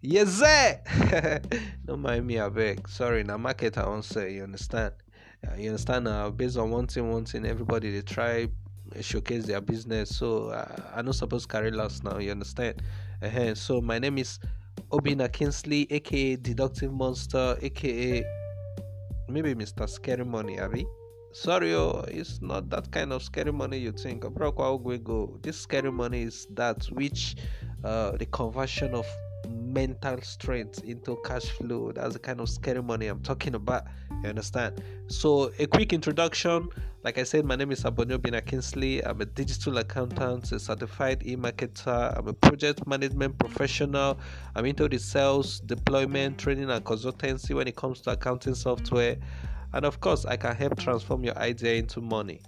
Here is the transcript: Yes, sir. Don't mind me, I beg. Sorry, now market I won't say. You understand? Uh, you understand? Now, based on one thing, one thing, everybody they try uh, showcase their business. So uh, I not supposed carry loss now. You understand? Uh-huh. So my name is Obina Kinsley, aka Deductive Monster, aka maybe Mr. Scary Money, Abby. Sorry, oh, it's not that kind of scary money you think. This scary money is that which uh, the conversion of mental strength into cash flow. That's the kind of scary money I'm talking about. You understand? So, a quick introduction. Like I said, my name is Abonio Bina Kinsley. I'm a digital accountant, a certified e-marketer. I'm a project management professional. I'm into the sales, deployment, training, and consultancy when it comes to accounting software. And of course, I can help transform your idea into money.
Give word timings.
Yes, 0.00 0.34
sir. 0.34 0.80
Don't 1.84 2.00
mind 2.02 2.24
me, 2.24 2.38
I 2.38 2.48
beg. 2.48 2.88
Sorry, 2.88 3.24
now 3.24 3.36
market 3.36 3.76
I 3.78 3.86
won't 3.86 4.04
say. 4.04 4.34
You 4.34 4.44
understand? 4.44 4.94
Uh, 5.44 5.56
you 5.56 5.70
understand? 5.70 6.04
Now, 6.04 6.30
based 6.30 6.56
on 6.56 6.70
one 6.70 6.86
thing, 6.86 7.10
one 7.10 7.24
thing, 7.24 7.44
everybody 7.44 7.90
they 7.90 8.02
try 8.02 8.44
uh, 8.44 9.00
showcase 9.02 9.46
their 9.46 9.60
business. 9.60 10.16
So 10.16 10.50
uh, 10.50 10.92
I 10.94 11.02
not 11.02 11.16
supposed 11.16 11.48
carry 11.48 11.72
loss 11.72 12.04
now. 12.04 12.18
You 12.18 12.30
understand? 12.30 12.80
Uh-huh. 13.20 13.56
So 13.56 13.80
my 13.80 13.98
name 13.98 14.18
is 14.18 14.38
Obina 14.92 15.32
Kinsley, 15.32 15.88
aka 15.90 16.36
Deductive 16.36 16.92
Monster, 16.92 17.58
aka 17.60 18.24
maybe 19.28 19.52
Mr. 19.56 19.88
Scary 19.88 20.24
Money, 20.24 20.60
Abby. 20.60 20.86
Sorry, 21.32 21.74
oh, 21.74 22.04
it's 22.06 22.40
not 22.40 22.70
that 22.70 22.90
kind 22.92 23.12
of 23.12 23.22
scary 23.22 23.52
money 23.52 23.78
you 23.78 23.92
think. 23.92 24.24
This 25.42 25.60
scary 25.60 25.92
money 25.92 26.22
is 26.22 26.46
that 26.54 26.84
which 26.86 27.36
uh, 27.84 28.12
the 28.12 28.26
conversion 28.26 28.94
of 28.94 29.06
mental 29.48 30.20
strength 30.22 30.82
into 30.84 31.16
cash 31.24 31.44
flow. 31.50 31.92
That's 31.92 32.14
the 32.14 32.18
kind 32.18 32.40
of 32.40 32.48
scary 32.48 32.82
money 32.82 33.06
I'm 33.06 33.20
talking 33.22 33.54
about. 33.54 33.84
You 34.22 34.28
understand? 34.28 34.82
So, 35.08 35.52
a 35.58 35.66
quick 35.66 35.92
introduction. 35.92 36.68
Like 37.04 37.18
I 37.18 37.22
said, 37.22 37.44
my 37.44 37.56
name 37.56 37.70
is 37.70 37.84
Abonio 37.84 38.20
Bina 38.20 38.42
Kinsley. 38.42 39.04
I'm 39.04 39.20
a 39.20 39.24
digital 39.24 39.78
accountant, 39.78 40.50
a 40.52 40.58
certified 40.58 41.24
e-marketer. 41.26 42.18
I'm 42.18 42.28
a 42.28 42.32
project 42.32 42.86
management 42.86 43.38
professional. 43.38 44.18
I'm 44.54 44.66
into 44.66 44.88
the 44.88 44.98
sales, 44.98 45.60
deployment, 45.60 46.38
training, 46.38 46.70
and 46.70 46.84
consultancy 46.84 47.54
when 47.54 47.68
it 47.68 47.76
comes 47.76 48.00
to 48.02 48.10
accounting 48.10 48.54
software. 48.54 49.16
And 49.72 49.84
of 49.84 50.00
course, 50.00 50.24
I 50.24 50.36
can 50.36 50.56
help 50.56 50.78
transform 50.78 51.24
your 51.24 51.38
idea 51.38 51.74
into 51.74 52.00
money. 52.00 52.40